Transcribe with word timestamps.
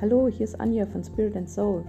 Hallo, 0.00 0.28
hier 0.28 0.44
ist 0.44 0.60
Anja 0.60 0.86
von 0.86 1.02
Spirit 1.02 1.36
and 1.36 1.50
Soul. 1.50 1.84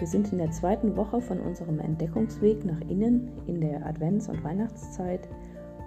Wir 0.00 0.08
sind 0.08 0.32
in 0.32 0.38
der 0.38 0.50
zweiten 0.50 0.96
Woche 0.96 1.20
von 1.20 1.38
unserem 1.38 1.78
Entdeckungsweg 1.78 2.64
nach 2.64 2.80
innen 2.88 3.30
in 3.46 3.60
der 3.60 3.86
Advents- 3.86 4.28
und 4.28 4.42
Weihnachtszeit 4.42 5.28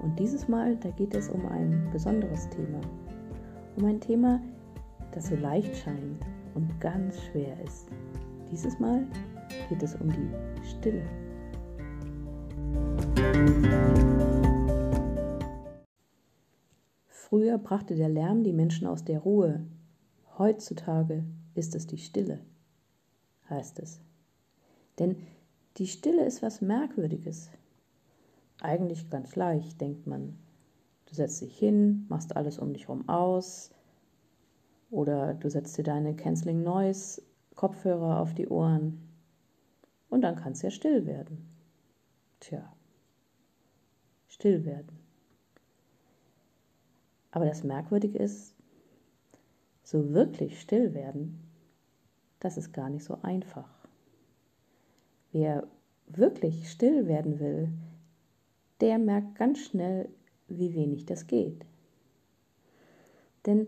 und 0.01 0.17
dieses 0.17 0.47
Mal, 0.47 0.77
da 0.77 0.91
geht 0.91 1.13
es 1.13 1.27
um 1.27 1.45
ein 1.47 1.89
besonderes 1.91 2.47
Thema. 2.51 2.79
Um 3.75 3.83
ein 3.83 3.99
Thema, 3.99 4.39
das 5.11 5.27
so 5.27 5.35
leicht 5.35 5.75
scheint 5.75 6.25
und 6.55 6.79
ganz 6.79 7.21
schwer 7.21 7.61
ist. 7.65 7.89
Dieses 8.49 8.79
Mal 8.79 9.05
geht 9.67 9.83
es 9.83 9.93
um 9.95 10.07
die 10.07 10.29
Stille. 10.65 11.03
Früher 17.07 17.57
brachte 17.57 17.95
der 17.95 18.07
Lärm 18.07 18.45
die 18.45 18.53
Menschen 18.53 18.87
aus 18.87 19.03
der 19.03 19.19
Ruhe. 19.19 19.65
Heutzutage 20.41 21.23
ist 21.53 21.75
es 21.75 21.85
die 21.85 21.99
Stille, 21.99 22.39
heißt 23.47 23.77
es. 23.77 23.99
Denn 24.97 25.15
die 25.77 25.85
Stille 25.85 26.25
ist 26.25 26.41
was 26.41 26.61
Merkwürdiges. 26.61 27.51
Eigentlich 28.59 29.11
ganz 29.11 29.35
leicht, 29.35 29.79
denkt 29.79 30.07
man. 30.07 30.35
Du 31.05 31.13
setzt 31.13 31.41
dich 31.41 31.55
hin, 31.55 32.07
machst 32.09 32.35
alles 32.35 32.57
um 32.57 32.73
dich 32.73 32.87
herum 32.87 33.07
aus, 33.07 33.69
oder 34.89 35.35
du 35.35 35.47
setzt 35.47 35.77
dir 35.77 35.83
deine 35.83 36.15
Canceling 36.15 36.63
Noise 36.63 37.21
Kopfhörer 37.53 38.19
auf 38.19 38.33
die 38.33 38.47
Ohren 38.47 38.99
und 40.09 40.21
dann 40.21 40.37
kann 40.37 40.53
es 40.53 40.63
ja 40.63 40.71
still 40.71 41.05
werden. 41.05 41.47
Tja, 42.39 42.75
still 44.27 44.65
werden. 44.65 44.97
Aber 47.29 47.45
das 47.45 47.63
Merkwürdige 47.63 48.17
ist, 48.17 48.55
so 49.91 50.13
wirklich 50.13 50.61
still 50.61 50.93
werden, 50.93 51.37
das 52.39 52.55
ist 52.55 52.71
gar 52.71 52.89
nicht 52.89 53.03
so 53.03 53.17
einfach. 53.23 53.69
Wer 55.33 55.67
wirklich 56.07 56.71
still 56.71 57.07
werden 57.07 57.41
will, 57.41 57.73
der 58.79 58.97
merkt 58.97 59.35
ganz 59.35 59.59
schnell, 59.59 60.07
wie 60.47 60.73
wenig 60.73 61.05
das 61.05 61.27
geht. 61.27 61.65
Denn 63.45 63.67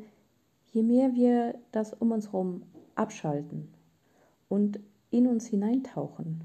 je 0.71 0.81
mehr 0.81 1.13
wir 1.13 1.55
das 1.73 1.91
um 1.91 2.13
uns 2.13 2.27
herum 2.27 2.63
abschalten 2.95 3.73
und 4.47 4.79
in 5.11 5.27
uns 5.27 5.47
hineintauchen, 5.47 6.41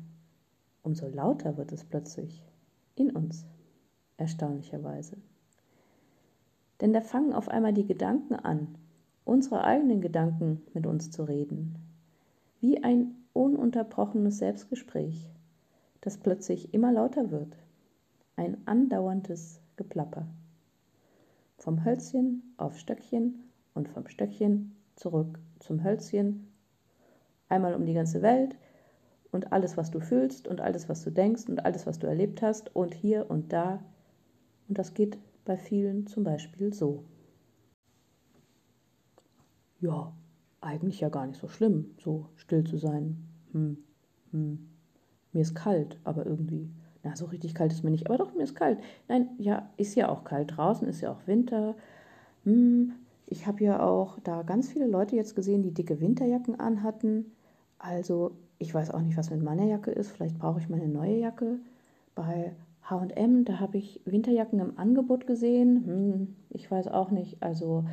umso 0.82 1.06
lauter 1.06 1.56
wird 1.56 1.70
es 1.70 1.84
plötzlich 1.84 2.42
in 2.96 3.12
uns, 3.12 3.46
erstaunlicherweise. 4.16 5.18
Denn 6.80 6.92
da 6.92 7.00
fangen 7.00 7.32
auf 7.32 7.48
einmal 7.48 7.72
die 7.72 7.86
Gedanken 7.86 8.34
an, 8.34 8.74
unsere 9.28 9.62
eigenen 9.62 10.00
Gedanken 10.00 10.62
mit 10.72 10.86
uns 10.86 11.10
zu 11.10 11.24
reden, 11.24 11.74
wie 12.60 12.82
ein 12.82 13.14
ununterbrochenes 13.34 14.38
Selbstgespräch, 14.38 15.30
das 16.00 16.16
plötzlich 16.16 16.72
immer 16.72 16.92
lauter 16.92 17.30
wird, 17.30 17.54
ein 18.36 18.56
andauerndes 18.66 19.60
Geplapper. 19.76 20.26
Vom 21.58 21.84
Hölzchen 21.84 22.54
auf 22.56 22.78
Stöckchen 22.78 23.50
und 23.74 23.88
vom 23.88 24.08
Stöckchen 24.08 24.74
zurück 24.96 25.38
zum 25.58 25.84
Hölzchen, 25.84 26.48
einmal 27.50 27.74
um 27.74 27.84
die 27.84 27.94
ganze 27.94 28.22
Welt 28.22 28.56
und 29.30 29.52
alles, 29.52 29.76
was 29.76 29.90
du 29.90 30.00
fühlst 30.00 30.48
und 30.48 30.62
alles, 30.62 30.88
was 30.88 31.04
du 31.04 31.10
denkst 31.10 31.48
und 31.48 31.66
alles, 31.66 31.86
was 31.86 31.98
du 31.98 32.06
erlebt 32.06 32.40
hast 32.40 32.74
und 32.74 32.94
hier 32.94 33.30
und 33.30 33.52
da. 33.52 33.84
Und 34.68 34.78
das 34.78 34.94
geht 34.94 35.18
bei 35.44 35.58
vielen 35.58 36.06
zum 36.06 36.24
Beispiel 36.24 36.72
so. 36.72 37.04
Ja, 39.80 40.12
eigentlich 40.60 41.00
ja 41.00 41.08
gar 41.08 41.26
nicht 41.26 41.40
so 41.40 41.48
schlimm, 41.48 41.94
so 42.02 42.26
still 42.36 42.64
zu 42.64 42.78
sein. 42.78 43.16
Hm, 43.52 43.78
hm. 44.32 44.68
Mir 45.32 45.42
ist 45.42 45.54
kalt, 45.54 45.98
aber 46.04 46.26
irgendwie. 46.26 46.68
Na, 47.04 47.14
so 47.14 47.26
richtig 47.26 47.54
kalt 47.54 47.72
ist 47.72 47.84
mir 47.84 47.90
nicht. 47.90 48.06
Aber 48.06 48.18
doch, 48.18 48.34
mir 48.34 48.42
ist 48.42 48.54
kalt. 48.56 48.78
Nein, 49.08 49.28
ja, 49.38 49.70
ist 49.76 49.94
ja 49.94 50.08
auch 50.08 50.24
kalt. 50.24 50.56
Draußen 50.56 50.88
ist 50.88 51.00
ja 51.00 51.12
auch 51.12 51.26
Winter. 51.26 51.76
Hm, 52.44 52.92
ich 53.26 53.46
habe 53.46 53.62
ja 53.62 53.80
auch 53.80 54.18
da 54.20 54.42
ganz 54.42 54.68
viele 54.70 54.86
Leute 54.86 55.16
jetzt 55.16 55.36
gesehen, 55.36 55.62
die 55.62 55.72
dicke 55.74 56.00
Winterjacken 56.00 56.58
anhatten. 56.58 57.32
Also, 57.78 58.32
ich 58.58 58.74
weiß 58.74 58.90
auch 58.90 59.00
nicht, 59.02 59.16
was 59.16 59.30
mit 59.30 59.42
meiner 59.42 59.64
Jacke 59.64 59.90
ist. 59.92 60.10
Vielleicht 60.10 60.38
brauche 60.38 60.58
ich 60.60 60.68
meine 60.68 60.88
neue 60.88 61.18
Jacke. 61.18 61.58
Bei 62.14 62.56
HM, 62.82 63.44
da 63.44 63.60
habe 63.60 63.78
ich 63.78 64.00
Winterjacken 64.06 64.58
im 64.60 64.78
Angebot 64.78 65.26
gesehen. 65.26 65.84
Hm, 65.86 66.36
ich 66.50 66.70
weiß 66.70 66.88
auch 66.88 67.10
nicht. 67.10 67.42
Also 67.42 67.84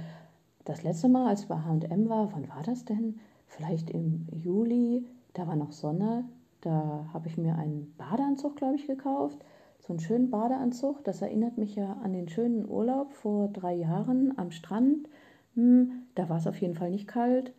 das 0.66 0.84
letzte 0.84 1.08
Mal, 1.08 1.28
als 1.28 1.44
ich 1.44 1.48
bei 1.48 1.58
HM 1.58 2.09
war, 2.09 2.31
wann 2.34 2.50
war 2.50 2.64
das 2.64 2.86
denn? 2.86 3.20
Vielleicht 3.48 3.90
im 3.90 4.28
Juli, 4.31 5.06
da 5.34 5.48
war 5.48 5.56
noch 5.56 5.72
Sonne. 5.72 6.26
Da 6.62 7.09
habe 7.14 7.28
ich 7.28 7.38
mir 7.38 7.56
einen 7.56 7.94
Badeanzug, 7.98 8.56
glaube 8.56 8.75
ich, 8.75 8.88
gekauft. 8.88 9.38
So 9.80 9.94
einen 9.94 10.00
schönen 10.00 10.30
Badeanzug. 10.31 11.04
Das 11.04 11.22
erinnert 11.22 11.58
mich 11.58 11.75
ja 11.75 11.94
an 12.04 12.14
den 12.14 12.28
schönen 12.28 12.68
Urlaub 12.68 13.14
vor 13.14 13.48
drei 13.50 13.75
Jahren 13.75 14.38
am 14.38 14.52
Strand. 14.52 15.08
Hm, 15.54 16.04
da 16.16 16.28
war 16.28 16.38
es 16.38 16.48
auf 16.48 16.59
jeden 16.59 16.75
Fall 16.75 16.90
nicht 16.90 17.08
kalt. 17.08 17.54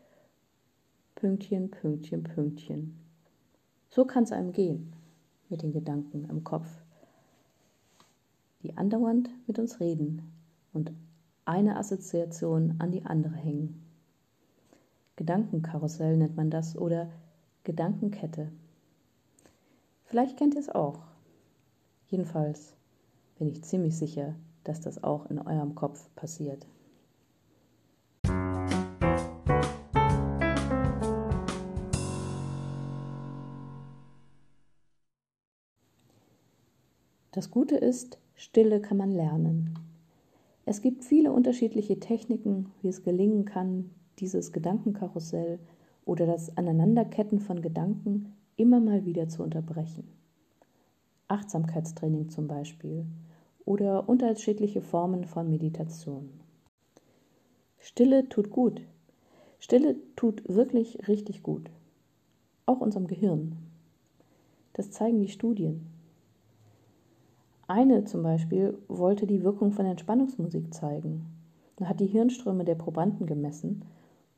Pünktchen, 1.14 1.70
Pünktchen, 1.70 2.24
Pünktchen. 2.24 2.98
So 3.88 4.04
kann 4.04 4.24
es 4.24 4.32
einem 4.32 4.52
gehen 4.52 4.92
mit 5.48 5.62
den 5.62 5.72
Gedanken 5.72 6.28
im 6.28 6.42
Kopf 6.42 6.68
die 8.66 8.76
andauernd 8.76 9.30
mit 9.46 9.58
uns 9.58 9.78
reden 9.78 10.22
und 10.72 10.92
eine 11.46 11.76
Assoziation 11.76 12.74
an 12.80 12.90
die 12.90 13.04
andere 13.04 13.34
hängen. 13.34 13.82
Gedankenkarussell 15.14 16.16
nennt 16.16 16.36
man 16.36 16.50
das 16.50 16.76
oder 16.76 17.08
Gedankenkette. 17.64 18.50
Vielleicht 20.04 20.36
kennt 20.36 20.54
ihr 20.54 20.60
es 20.60 20.68
auch. 20.68 20.98
Jedenfalls 22.08 22.74
bin 23.38 23.48
ich 23.48 23.64
ziemlich 23.64 23.96
sicher, 23.96 24.34
dass 24.64 24.80
das 24.80 25.02
auch 25.02 25.26
in 25.30 25.38
eurem 25.38 25.74
Kopf 25.74 26.10
passiert. 26.16 26.66
Das 37.32 37.50
Gute 37.50 37.76
ist, 37.76 38.18
Stille 38.34 38.80
kann 38.80 38.96
man 38.96 39.12
lernen. 39.12 39.78
Es 40.68 40.82
gibt 40.82 41.04
viele 41.04 41.30
unterschiedliche 41.30 42.00
Techniken, 42.00 42.72
wie 42.82 42.88
es 42.88 43.04
gelingen 43.04 43.44
kann, 43.44 43.92
dieses 44.18 44.50
Gedankenkarussell 44.50 45.60
oder 46.04 46.26
das 46.26 46.56
Aneinanderketten 46.56 47.38
von 47.38 47.62
Gedanken 47.62 48.34
immer 48.56 48.80
mal 48.80 49.04
wieder 49.04 49.28
zu 49.28 49.44
unterbrechen. 49.44 50.08
Achtsamkeitstraining 51.28 52.30
zum 52.30 52.48
Beispiel 52.48 53.06
oder 53.64 54.08
unterschiedliche 54.08 54.82
Formen 54.82 55.24
von 55.24 55.48
Meditation. 55.48 56.30
Stille 57.78 58.28
tut 58.28 58.50
gut. 58.50 58.82
Stille 59.60 59.94
tut 60.16 60.48
wirklich 60.48 61.06
richtig 61.06 61.44
gut. 61.44 61.70
Auch 62.66 62.80
unserem 62.80 63.06
Gehirn. 63.06 63.56
Das 64.72 64.90
zeigen 64.90 65.20
die 65.20 65.28
Studien. 65.28 65.86
Eine 67.68 68.04
zum 68.04 68.22
Beispiel 68.22 68.78
wollte 68.88 69.26
die 69.26 69.42
Wirkung 69.42 69.72
von 69.72 69.86
Entspannungsmusik 69.86 70.72
zeigen 70.72 71.26
hat 71.84 72.00
die 72.00 72.06
Hirnströme 72.06 72.64
der 72.64 72.74
Probanden 72.74 73.26
gemessen 73.26 73.84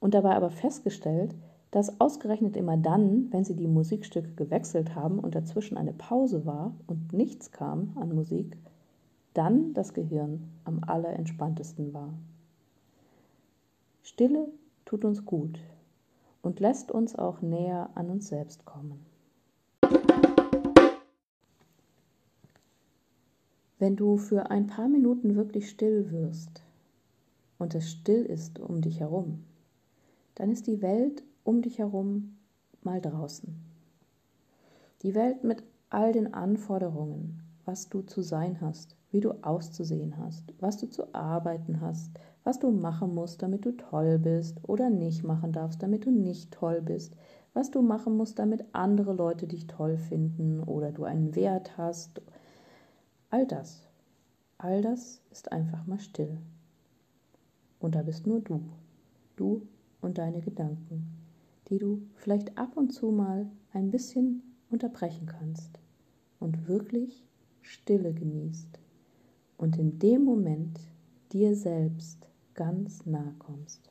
und 0.01 0.15
dabei 0.15 0.35
aber 0.35 0.51
festgestellt, 0.51 1.35
dass 1.71 2.01
ausgerechnet 2.01 2.57
immer 2.57 2.77
dann, 2.77 3.31
wenn 3.31 3.45
sie 3.45 3.55
die 3.55 3.69
Musikstücke 3.69 4.31
gewechselt 4.33 4.95
haben 4.95 5.19
und 5.19 5.35
dazwischen 5.35 5.77
eine 5.77 5.93
Pause 5.93 6.47
war 6.47 6.75
und 6.87 7.13
nichts 7.13 7.53
kam 7.53 7.93
an 7.97 8.15
Musik, 8.15 8.57
dann 9.35 9.75
das 9.75 9.93
Gehirn 9.93 10.49
am 10.65 10.81
allerentspanntesten 10.87 11.93
war. 11.93 12.15
Stille 14.03 14.49
tut 14.87 15.05
uns 15.05 15.27
gut 15.27 15.61
und 16.41 16.61
lässt 16.61 16.91
uns 16.91 17.15
auch 17.15 17.43
näher 17.43 17.91
an 17.95 18.09
uns 18.09 18.29
selbst 18.29 18.65
kommen. 18.65 19.05
Wenn 23.81 23.95
du 23.95 24.17
für 24.17 24.51
ein 24.51 24.67
paar 24.67 24.89
Minuten 24.89 25.37
wirklich 25.37 25.71
still 25.71 26.11
wirst 26.11 26.65
und 27.59 27.77
es 27.77 27.89
still 27.89 28.25
ist 28.25 28.59
um 28.59 28.81
dich 28.81 28.99
herum, 28.99 29.45
dann 30.35 30.51
ist 30.51 30.67
die 30.67 30.83
Welt 30.83 31.23
um 31.45 31.63
dich 31.63 31.79
herum 31.79 32.39
mal 32.83 33.01
draußen. 33.01 33.55
Die 35.03 35.15
Welt 35.15 35.45
mit 35.45 35.63
all 35.91 36.13
den 36.13 36.35
Anforderungen, 36.35 37.41
was 37.67 37.89
du 37.89 38.03
zu 38.03 38.23
sein 38.23 38.61
hast, 38.61 38.97
wie 39.13 39.21
du 39.21 39.31
auszusehen 39.45 40.19
hast, 40.19 40.53
was 40.59 40.79
du 40.79 40.89
zu 40.89 41.15
arbeiten 41.15 41.81
hast, 41.81 42.11
was 42.43 42.59
du 42.59 42.73
machen 42.73 43.15
musst, 43.15 43.43
damit 43.43 43.65
du 43.65 43.77
toll 43.77 44.19
bist 44.19 44.59
oder 44.69 44.91
nicht 44.91 45.23
machen 45.23 45.53
darfst, 45.53 45.85
damit 45.85 46.05
du 46.05 46.11
nicht 46.11 46.51
toll 46.51 46.83
bist, 46.83 47.15
was 47.55 47.71
du 47.71 47.81
machen 47.81 48.17
musst, 48.17 48.41
damit 48.41 48.65
andere 48.73 49.13
Leute 49.13 49.47
dich 49.47 49.69
toll 49.69 49.99
finden 49.99 50.65
oder 50.65 50.91
du 50.91 51.05
einen 51.05 51.37
Wert 51.37 51.79
hast 51.79 52.21
All 53.31 53.47
das, 53.47 53.87
all 54.57 54.81
das 54.81 55.21
ist 55.31 55.53
einfach 55.53 55.87
mal 55.87 55.99
still. 56.01 56.39
Und 57.79 57.95
da 57.95 58.03
bist 58.03 58.27
nur 58.27 58.41
du, 58.41 58.63
du 59.37 59.69
und 60.01 60.19
deine 60.19 60.41
Gedanken. 60.41 61.19
die 61.71 61.79
du 61.79 62.03
vielleicht 62.15 62.57
ab 62.57 62.77
und 62.77 62.93
zu 62.93 63.11
mal 63.11 63.47
ein 63.73 63.91
bisschen 63.91 64.43
unterbrechen 64.71 65.27
kannst 65.27 65.79
und 66.41 66.69
wirklich 66.69 67.27
Stille 67.61 68.15
genießt 68.15 68.79
und 69.59 69.77
in 69.77 69.99
dem 69.99 70.25
Moment 70.25 70.81
dir 71.33 71.55
selbst 71.55 72.27
ganz 72.55 73.05
nah 73.05 73.35
kommst. 73.39 73.91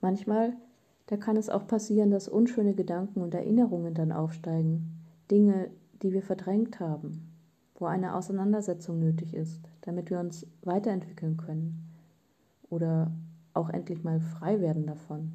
Manchmal, 0.00 0.54
da 1.06 1.16
kann 1.16 1.36
es 1.36 1.50
auch 1.50 1.66
passieren, 1.66 2.10
dass 2.10 2.28
unschöne 2.28 2.74
Gedanken 2.74 3.20
und 3.20 3.34
Erinnerungen 3.34 3.94
dann 3.94 4.12
aufsteigen, 4.12 5.04
Dinge, 5.30 5.70
die 6.02 6.12
wir 6.12 6.22
verdrängt 6.22 6.80
haben, 6.80 7.30
wo 7.76 7.86
eine 7.86 8.14
Auseinandersetzung 8.14 8.98
nötig 8.98 9.34
ist, 9.34 9.60
damit 9.82 10.10
wir 10.10 10.18
uns 10.18 10.46
weiterentwickeln 10.62 11.36
können 11.36 11.90
oder 12.70 13.10
auch 13.52 13.70
endlich 13.70 14.02
mal 14.02 14.20
frei 14.20 14.60
werden 14.60 14.86
davon. 14.86 15.32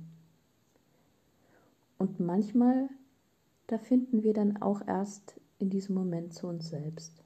Und 1.97 2.19
manchmal, 2.19 2.89
da 3.67 3.77
finden 3.77 4.23
wir 4.23 4.33
dann 4.33 4.61
auch 4.61 4.81
erst 4.87 5.39
in 5.59 5.69
diesem 5.69 5.95
Moment 5.95 6.33
zu 6.33 6.47
uns 6.47 6.69
selbst, 6.69 7.23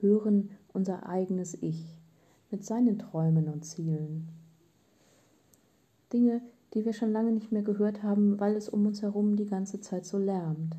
hören 0.00 0.50
unser 0.72 1.08
eigenes 1.08 1.54
Ich 1.60 1.98
mit 2.50 2.64
seinen 2.64 2.98
Träumen 2.98 3.48
und 3.48 3.64
Zielen. 3.64 4.28
Dinge, 6.12 6.40
die 6.76 6.84
wir 6.84 6.92
schon 6.92 7.10
lange 7.10 7.32
nicht 7.32 7.52
mehr 7.52 7.62
gehört 7.62 8.02
haben, 8.02 8.38
weil 8.38 8.54
es 8.54 8.68
um 8.68 8.84
uns 8.84 9.00
herum 9.00 9.34
die 9.34 9.46
ganze 9.46 9.80
Zeit 9.80 10.04
so 10.04 10.18
lärmt. 10.18 10.76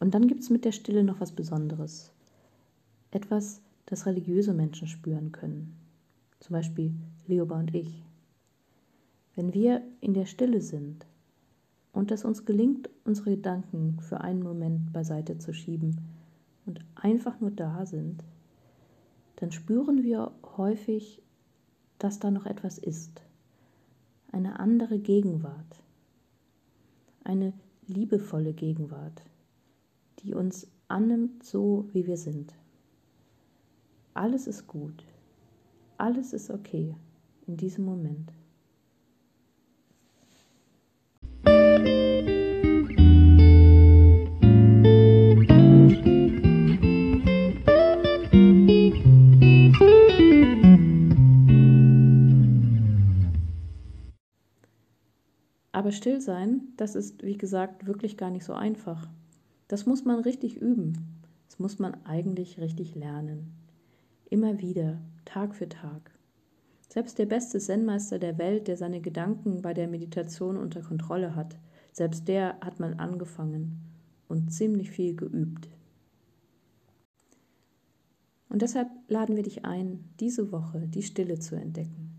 Und 0.00 0.14
dann 0.14 0.26
gibt 0.26 0.42
es 0.42 0.50
mit 0.50 0.64
der 0.64 0.72
Stille 0.72 1.04
noch 1.04 1.20
was 1.20 1.30
Besonderes. 1.30 2.10
Etwas, 3.12 3.62
das 3.86 4.06
religiöse 4.06 4.52
Menschen 4.52 4.88
spüren 4.88 5.30
können. 5.30 5.76
Zum 6.40 6.54
Beispiel 6.54 6.94
Leoba 7.28 7.60
und 7.60 7.72
ich. 7.76 8.02
Wenn 9.36 9.54
wir 9.54 9.82
in 10.00 10.14
der 10.14 10.26
Stille 10.26 10.60
sind 10.60 11.06
und 11.92 12.10
es 12.10 12.24
uns 12.24 12.44
gelingt, 12.44 12.90
unsere 13.04 13.36
Gedanken 13.36 14.00
für 14.00 14.20
einen 14.20 14.42
Moment 14.42 14.92
beiseite 14.92 15.38
zu 15.38 15.52
schieben, 15.52 16.17
und 16.68 16.84
einfach 16.94 17.40
nur 17.40 17.50
da 17.50 17.86
sind, 17.86 18.22
dann 19.36 19.50
spüren 19.50 20.02
wir 20.02 20.32
häufig, 20.58 21.22
dass 21.98 22.18
da 22.18 22.30
noch 22.30 22.44
etwas 22.44 22.76
ist. 22.76 23.22
Eine 24.30 24.60
andere 24.60 24.98
Gegenwart. 24.98 25.82
Eine 27.24 27.54
liebevolle 27.86 28.52
Gegenwart, 28.52 29.22
die 30.20 30.34
uns 30.34 30.68
annimmt 30.88 31.42
so, 31.42 31.88
wie 31.92 32.06
wir 32.06 32.18
sind. 32.18 32.52
Alles 34.12 34.46
ist 34.46 34.66
gut. 34.66 35.04
Alles 35.96 36.34
ist 36.34 36.50
okay 36.50 36.94
in 37.46 37.56
diesem 37.56 37.86
Moment. 37.86 38.30
Aber 55.88 55.96
still 55.96 56.20
sein, 56.20 56.74
das 56.76 56.94
ist, 56.94 57.22
wie 57.22 57.38
gesagt, 57.38 57.86
wirklich 57.86 58.18
gar 58.18 58.28
nicht 58.28 58.44
so 58.44 58.52
einfach. 58.52 59.08
Das 59.68 59.86
muss 59.86 60.04
man 60.04 60.20
richtig 60.20 60.58
üben. 60.58 61.22
Das 61.48 61.58
muss 61.58 61.78
man 61.78 61.96
eigentlich 62.04 62.60
richtig 62.60 62.94
lernen. 62.94 63.54
Immer 64.28 64.58
wieder, 64.58 65.00
Tag 65.24 65.54
für 65.54 65.66
Tag. 65.66 66.10
Selbst 66.90 67.18
der 67.18 67.24
beste 67.24 67.58
Zen-Meister 67.58 68.18
der 68.18 68.36
Welt, 68.36 68.68
der 68.68 68.76
seine 68.76 69.00
Gedanken 69.00 69.62
bei 69.62 69.72
der 69.72 69.88
Meditation 69.88 70.58
unter 70.58 70.82
Kontrolle 70.82 71.34
hat, 71.34 71.56
selbst 71.90 72.28
der 72.28 72.60
hat 72.60 72.80
mal 72.80 72.92
angefangen 72.98 73.80
und 74.28 74.52
ziemlich 74.52 74.90
viel 74.90 75.16
geübt. 75.16 75.70
Und 78.50 78.60
deshalb 78.60 78.88
laden 79.08 79.36
wir 79.36 79.42
dich 79.42 79.64
ein, 79.64 80.04
diese 80.20 80.52
Woche 80.52 80.86
die 80.86 81.02
Stille 81.02 81.38
zu 81.38 81.56
entdecken. 81.56 82.12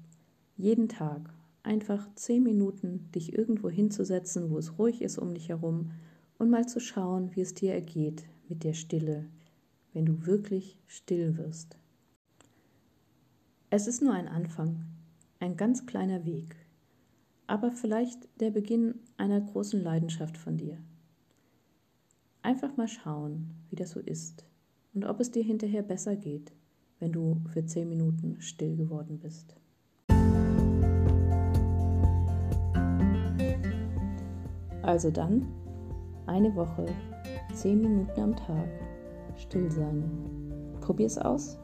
Jeden 0.57 0.89
Tag 0.89 1.31
einfach 1.63 2.07
zehn 2.15 2.43
Minuten 2.43 3.09
dich 3.13 3.33
irgendwo 3.33 3.69
hinzusetzen, 3.69 4.49
wo 4.49 4.57
es 4.57 4.77
ruhig 4.77 5.01
ist 5.01 5.17
um 5.17 5.33
dich 5.33 5.49
herum 5.49 5.91
und 6.37 6.49
mal 6.49 6.67
zu 6.67 6.79
schauen, 6.79 7.35
wie 7.35 7.41
es 7.41 7.53
dir 7.53 7.73
ergeht 7.73 8.23
mit 8.47 8.63
der 8.63 8.73
Stille, 8.73 9.25
wenn 9.93 10.05
du 10.05 10.25
wirklich 10.25 10.79
still 10.87 11.37
wirst. 11.37 11.77
Es 13.69 13.87
ist 13.87 14.01
nur 14.01 14.13
ein 14.13 14.27
Anfang, 14.27 14.85
ein 15.39 15.57
ganz 15.57 15.85
kleiner 15.85 16.25
Weg, 16.25 16.55
aber 17.45 17.71
vielleicht 17.71 18.27
der 18.39 18.51
Beginn 18.51 18.95
einer 19.17 19.41
großen 19.41 19.81
Leidenschaft 19.81 20.37
von 20.37 20.57
dir. 20.57 20.77
Einfach 22.41 22.77
mal 22.77 22.87
schauen, 22.87 23.51
wie 23.69 23.75
das 23.75 23.91
so 23.91 23.99
ist 23.99 24.45
und 24.93 25.05
ob 25.05 25.19
es 25.19 25.31
dir 25.31 25.43
hinterher 25.43 25.83
besser 25.83 26.15
geht, 26.15 26.51
wenn 26.99 27.11
du 27.11 27.41
für 27.53 27.65
zehn 27.65 27.89
Minuten 27.89 28.41
still 28.41 28.75
geworden 28.75 29.19
bist. 29.19 29.55
Also 34.81 35.11
dann 35.11 35.47
eine 36.25 36.55
Woche, 36.55 36.85
zehn 37.53 37.81
Minuten 37.81 38.21
am 38.21 38.35
Tag, 38.35 38.67
still 39.35 39.69
sein. 39.71 40.03
Probier's 40.81 41.17
aus, 41.17 41.59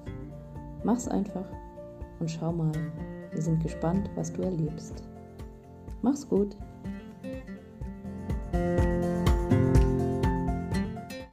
mach's 0.84 1.08
einfach 1.08 1.46
und 2.20 2.30
schau 2.30 2.52
mal. 2.52 2.72
Wir 3.32 3.42
sind 3.42 3.62
gespannt, 3.62 4.10
was 4.16 4.32
du 4.32 4.42
erlebst. 4.44 5.04
Mach's 6.02 6.28
gut. 6.28 6.56